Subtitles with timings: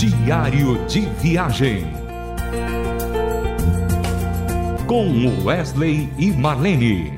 [0.00, 1.84] Diário de Viagem.
[4.86, 7.12] Com Wesley e Marlene.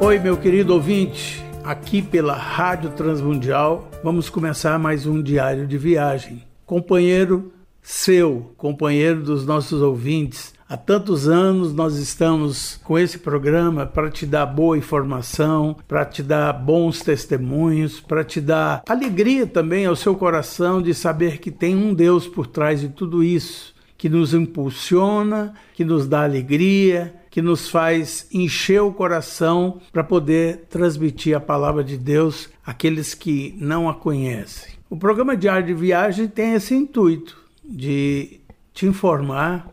[0.00, 6.42] Oi, meu querido ouvinte, aqui pela Rádio Transmundial, vamos começar mais um diário de viagem.
[6.66, 7.52] Companheiro
[7.84, 14.24] seu, companheiro dos nossos ouvintes, Há tantos anos nós estamos com esse programa para te
[14.24, 20.16] dar boa informação, para te dar bons testemunhos, para te dar alegria também ao seu
[20.16, 25.52] coração de saber que tem um Deus por trás de tudo isso, que nos impulsiona,
[25.74, 31.84] que nos dá alegria, que nos faz encher o coração para poder transmitir a palavra
[31.84, 34.72] de Deus àqueles que não a conhecem.
[34.88, 38.40] O programa Diário de Viagem tem esse intuito de
[38.72, 39.68] te informar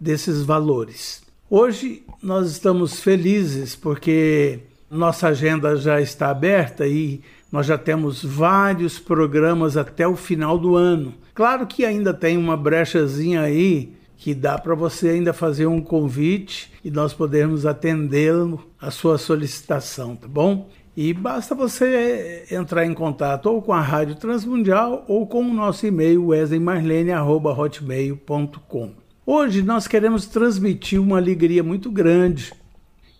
[0.00, 1.22] desses valores.
[1.48, 4.60] Hoje nós estamos felizes porque
[4.90, 7.20] nossa agenda já está aberta e
[7.50, 11.14] nós já temos vários programas até o final do ano.
[11.34, 16.72] Claro que ainda tem uma brechazinha aí que dá para você ainda fazer um convite
[16.82, 20.68] e nós podermos atendê-lo a sua solicitação, tá bom?
[20.96, 25.86] E basta você entrar em contato ou com a Rádio Transmundial ou com o nosso
[25.86, 28.92] e-mail wesleymarlene.hotmail.com.
[29.26, 32.50] Hoje nós queremos transmitir uma alegria muito grande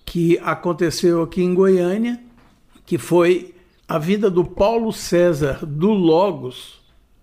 [0.06, 2.18] que aconteceu aqui em Goiânia,
[2.86, 3.54] que foi
[3.86, 6.80] a vida do Paulo César do Logos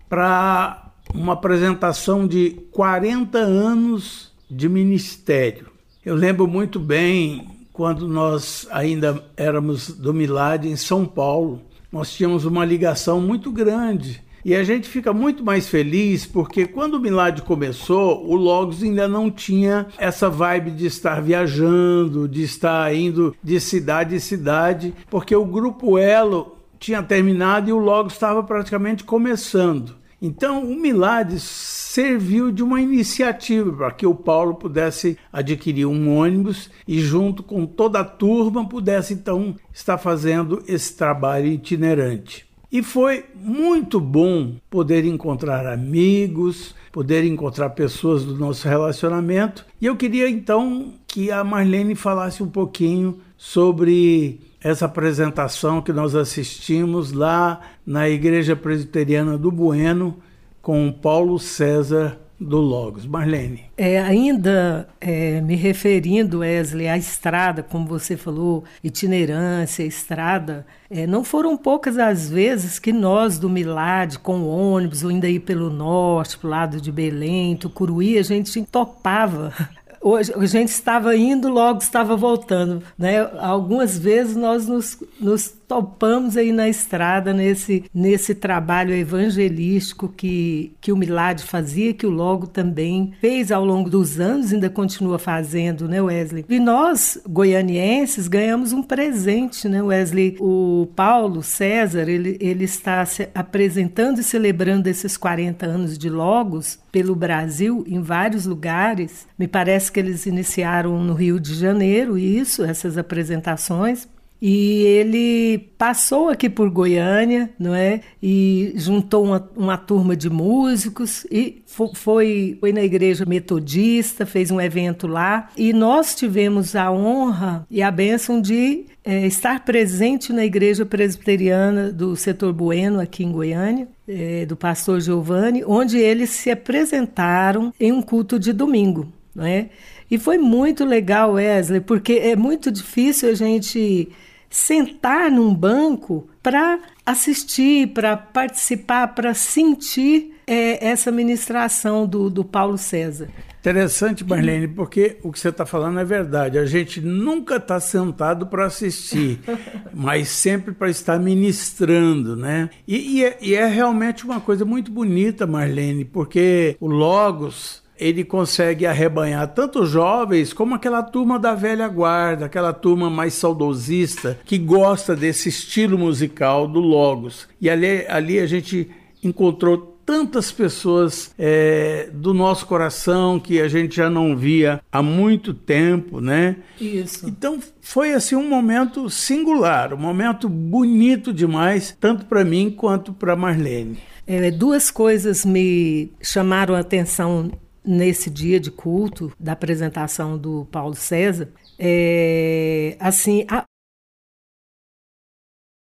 [0.08, 5.72] para uma apresentação de 40 anos de ministério.
[6.06, 12.46] Eu lembro muito bem quando nós ainda éramos do Milad em São Paulo, nós tínhamos
[12.46, 17.42] uma ligação muito grande e a gente fica muito mais feliz porque quando o Milad
[17.42, 23.60] começou, o Logos ainda não tinha essa vibe de estar viajando, de estar indo de
[23.60, 29.96] cidade em cidade, porque o grupo Elo tinha terminado e o Logos estava praticamente começando.
[30.26, 36.72] Então, o Milad serviu de uma iniciativa para que o Paulo pudesse adquirir um ônibus
[36.88, 42.48] e, junto com toda a turma, pudesse então estar fazendo esse trabalho itinerante.
[42.74, 49.64] E foi muito bom poder encontrar amigos, poder encontrar pessoas do nosso relacionamento.
[49.80, 56.16] E eu queria então que a Marlene falasse um pouquinho sobre essa apresentação que nós
[56.16, 60.18] assistimos lá na Igreja Presbiteriana do Bueno
[60.60, 63.06] com Paulo César do Logos.
[63.06, 63.66] Marlene.
[63.78, 71.24] É, ainda é, me referindo, Wesley, à estrada, como você falou, itinerância, estrada, é, não
[71.24, 76.38] foram poucas as vezes que nós do Milad, com ônibus, ou ainda ir pelo norte,
[76.38, 79.54] pro lado de Belém, Tucuruí, a gente topava
[80.04, 82.84] Hoje, a gente estava indo, logo estava voltando.
[82.98, 83.22] Né?
[83.40, 90.92] Algumas vezes nós nos, nos topamos aí na estrada nesse, nesse trabalho evangelístico que, que
[90.92, 95.88] o Milad fazia, que o Logo também fez ao longo dos anos, ainda continua fazendo,
[95.88, 96.46] né, Wesley?
[96.48, 100.38] E nós, goianienses, ganhamos um presente, né, Wesley?
[100.40, 106.80] O Paulo César, ele, ele está se apresentando e celebrando esses 40 anos de Logos
[106.92, 109.28] pelo Brasil, em vários lugares.
[109.38, 114.08] Me parece que eles iniciaram no Rio de Janeiro, isso, essas apresentações.
[114.42, 118.02] E ele passou aqui por Goiânia, não é?
[118.22, 124.60] E juntou uma, uma turma de músicos e foi, foi na igreja metodista, fez um
[124.60, 125.50] evento lá.
[125.56, 131.92] E nós tivemos a honra e a bênção de é, estar presente na igreja presbiteriana
[131.92, 137.92] do setor Bueno, aqui em Goiânia, é, do pastor Giovanni, onde eles se apresentaram em
[137.92, 139.12] um culto de domingo.
[139.36, 139.70] Não é?
[140.10, 144.10] E foi muito legal, Wesley, porque é muito difícil a gente
[144.50, 152.78] sentar num banco para assistir, para participar, para sentir é, essa ministração do, do Paulo
[152.78, 153.30] César.
[153.60, 156.60] Interessante, Marlene, porque o que você está falando é verdade.
[156.60, 159.40] A gente nunca está sentado para assistir,
[159.94, 162.70] mas sempre para estar ministrando, né?
[162.86, 168.24] E, e, é, e é realmente uma coisa muito bonita, Marlene, porque o Logos ele
[168.26, 174.58] consegue arrebanhar tanto jovens como aquela turma da velha guarda, aquela turma mais saudosista que
[174.58, 177.48] gosta desse estilo musical do Logos.
[177.62, 178.90] E ali, ali a gente
[179.24, 185.54] encontrou tantas pessoas é, do nosso coração que a gente já não via há muito
[185.54, 186.58] tempo, né?
[186.80, 187.26] Isso.
[187.26, 193.34] Então foi assim um momento singular, um momento bonito demais, tanto para mim quanto para
[193.34, 193.98] Marlene.
[194.26, 197.52] É, duas coisas me chamaram a atenção
[197.86, 203.66] nesse dia de culto da apresentação do Paulo César, é, assim, a,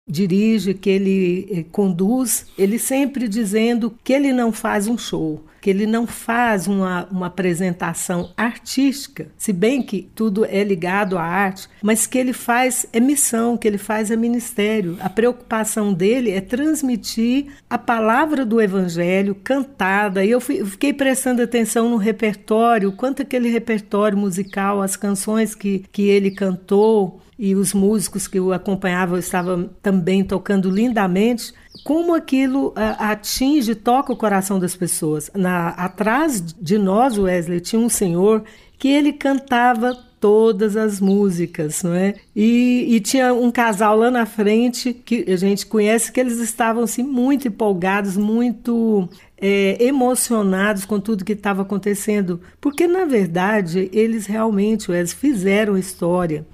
[0.10, 5.70] dirige, que ele eh, conduz, ele sempre dizendo que ele não faz um show, que
[5.70, 11.70] ele não faz uma, uma apresentação artística, se bem que tudo é ligado à arte,
[11.82, 14.98] mas que ele faz é missão, que ele faz é ministério.
[15.00, 20.24] A preocupação dele é transmitir a palavra do evangelho cantada.
[20.26, 26.04] E eu fiquei prestando atenção no repertório, quanto aquele repertório musical, as canções que, que
[26.04, 31.54] ele cantou, e os músicos que o acompanhavam estavam também tocando lindamente,
[31.86, 35.32] como aquilo atinge, toca o coração das pessoas.
[35.34, 38.44] Na, atrás de nós, Wesley, tinha um senhor
[38.78, 42.16] que ele cantava todas as músicas, não é?
[42.36, 46.84] E, e, tinha um casal lá na frente que a gente conhece que eles estavam
[46.84, 49.08] assim muito empolgados, muito
[49.38, 56.46] é, emocionados com tudo que estava acontecendo, porque na verdade eles realmente eles fizeram história.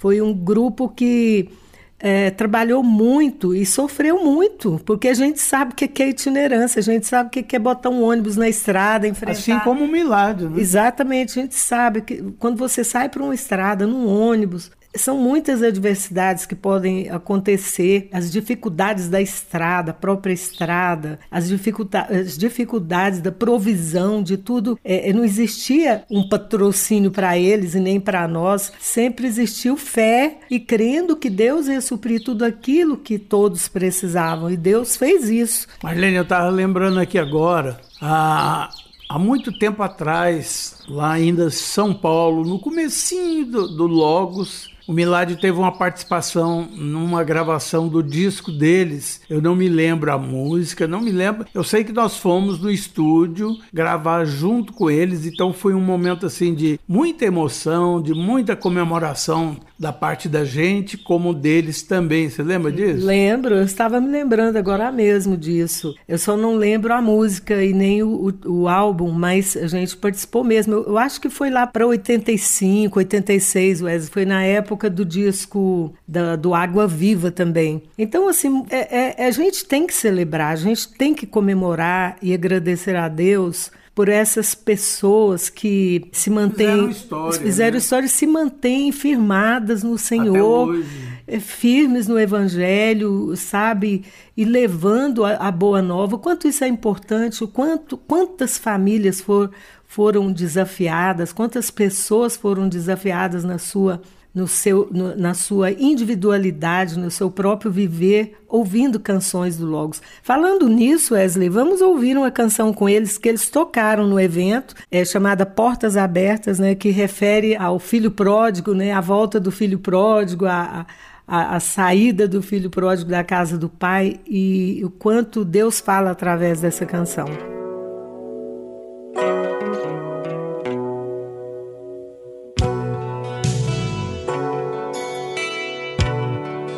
[0.00, 1.50] Foi um grupo que
[1.98, 6.82] é, trabalhou muito e sofreu muito, porque a gente sabe o que é itinerância, a
[6.82, 9.32] gente sabe o que é botar um ônibus na estrada, enfrentar.
[9.32, 10.48] Assim como um milagre.
[10.48, 10.58] Né?
[10.58, 15.62] Exatamente, a gente sabe que quando você sai para uma estrada, num ônibus, são muitas
[15.62, 23.20] adversidades que podem acontecer, as dificuldades da estrada, a própria estrada, as, dificuldades, as dificuldades
[23.20, 24.78] da provisão de tudo.
[24.84, 30.38] É, é não existia um patrocínio para eles e nem para nós, sempre existiu fé
[30.50, 35.66] e crendo que Deus ia suprir tudo aquilo que todos precisavam, e Deus fez isso.
[35.82, 38.70] Marlene, eu estava lembrando aqui agora, a,
[39.08, 45.36] há muito tempo atrás, lá ainda São Paulo, no comecinho do, do Logos, o Milad
[45.36, 49.20] teve uma participação numa gravação do disco deles.
[49.30, 51.46] Eu não me lembro a música, não me lembro.
[51.54, 56.26] Eu sei que nós fomos no estúdio gravar junto com eles, então foi um momento
[56.26, 62.28] assim de muita emoção, de muita comemoração da parte da gente, como deles também.
[62.28, 63.06] Você lembra disso?
[63.06, 65.94] Lembro, eu estava me lembrando agora mesmo disso.
[66.08, 69.96] Eu só não lembro a música e nem o, o, o álbum, mas a gente
[69.96, 70.74] participou mesmo.
[70.74, 74.10] Eu, eu acho que foi lá para 85, 86, Wesley.
[74.10, 77.82] Foi na época do disco da, do Água Viva também.
[77.98, 82.32] Então, assim, é, é, a gente tem que celebrar, a gente tem que comemorar e
[82.32, 87.78] agradecer a Deus por essas pessoas que se mantêm fizeram história, fizeram né?
[87.78, 90.82] história se mantêm firmadas no Senhor,
[91.26, 94.04] eh, firmes no Evangelho, sabe,
[94.36, 96.16] e levando a, a, boa nova.
[96.18, 99.50] Quanto isso é importante, o quanto quantas famílias for,
[99.86, 104.00] foram desafiadas, quantas pessoas foram desafiadas na sua
[104.34, 110.00] no seu, no, na sua individualidade, no seu próprio viver, ouvindo canções do Logos.
[110.22, 115.04] Falando nisso, Wesley, vamos ouvir uma canção com eles que eles tocaram no evento, é
[115.04, 120.46] chamada Portas Abertas, né, que refere ao filho pródigo, né, a volta do filho pródigo,
[120.46, 120.86] a,
[121.26, 126.10] a, a saída do filho pródigo da casa do pai e o quanto Deus fala
[126.10, 127.59] através dessa canção.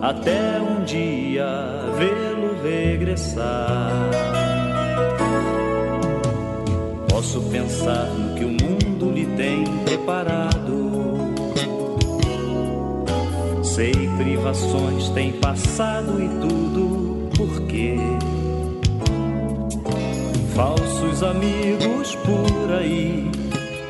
[0.00, 1.46] até um dia
[1.96, 4.10] vê-lo regressar.
[7.08, 10.88] Posso pensar no que o mundo lhe tem preparado.
[13.62, 17.96] Sei privações tem passado e tudo por quê?
[20.54, 23.30] Falsos amigos por aí,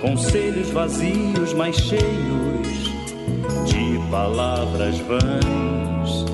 [0.02, 2.87] conselhos vazios, mas cheios
[3.78, 6.24] de palavras vãs.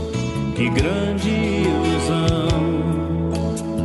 [0.56, 2.48] Que grande ilusão!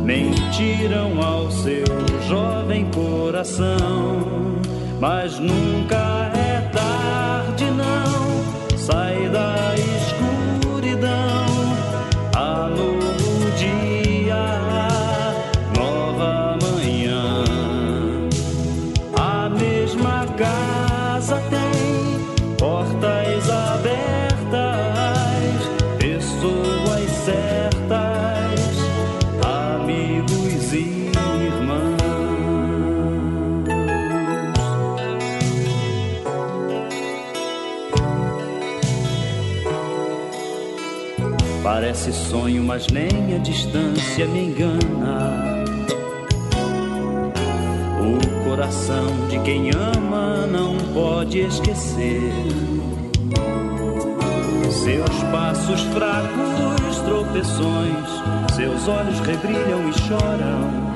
[0.02, 1.84] Mentiram ao seu
[2.26, 4.56] jovem coração,
[4.98, 8.78] mas nunca é tarde, não.
[8.78, 9.59] Sai da
[41.90, 45.64] Parece sonho, mas nem a distância me engana.
[47.98, 52.32] O coração de quem ama não pode esquecer.
[54.70, 60.94] Seus passos fracos, tropeções, seus olhos rebrilham e choram.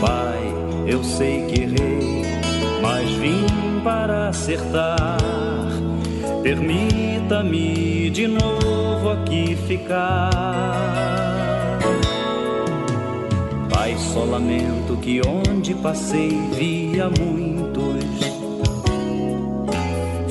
[0.00, 0.54] Pai,
[0.86, 2.22] eu sei que errei,
[2.80, 3.44] mas vim
[3.82, 5.16] para acertar.
[6.46, 10.30] Permita-me de novo aqui ficar.
[13.68, 18.04] Pai, só lamento que onde passei via muitos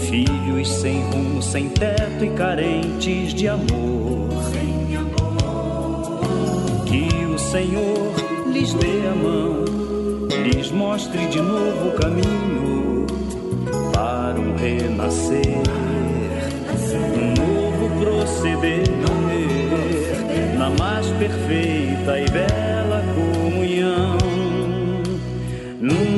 [0.09, 4.29] filhos sem rumo, sem teto e carentes de amor.
[6.85, 8.13] Que o Senhor
[8.53, 9.65] lhes dê a mão,
[10.45, 13.05] lhes mostre de novo o caminho
[13.91, 15.65] para um renascer
[17.99, 18.83] proceder
[20.57, 24.17] na mais perfeita e bela comunhão.
[25.79, 26.14] Nunca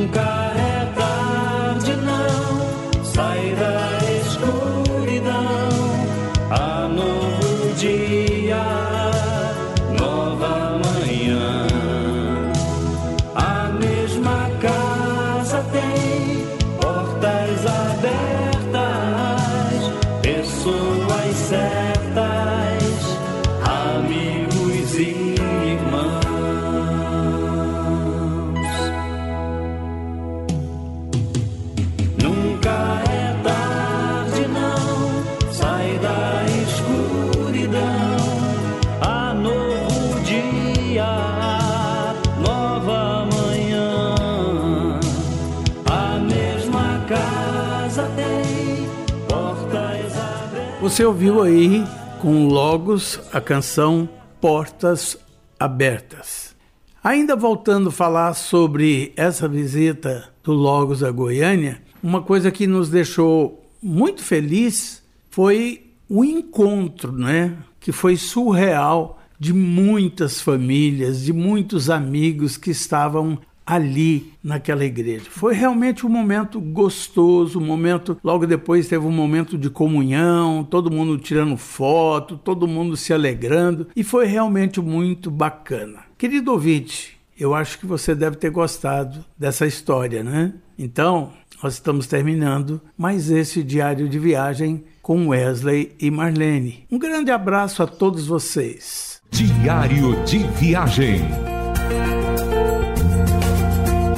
[50.81, 51.83] Você ouviu aí
[52.21, 54.07] com Logos a canção
[54.39, 55.17] Portas
[55.59, 56.55] Abertas.
[57.03, 62.89] Ainda voltando a falar sobre essa visita do Logos a Goiânia, uma coisa que nos
[62.89, 67.57] deixou muito feliz foi o encontro, né?
[67.79, 75.25] Que foi surreal de muitas famílias, de muitos amigos que estavam ali naquela igreja.
[75.29, 78.17] Foi realmente um momento gostoso, um momento.
[78.23, 83.87] Logo depois teve um momento de comunhão, todo mundo tirando foto, todo mundo se alegrando
[83.93, 85.99] e foi realmente muito bacana.
[86.17, 90.53] Querido ouvinte, eu acho que você deve ter gostado dessa história, né?
[90.79, 96.85] Então, nós estamos terminando mais esse diário de viagem com Wesley e Marlene.
[96.89, 99.21] Um grande abraço a todos vocês.
[99.29, 101.56] Diário de viagem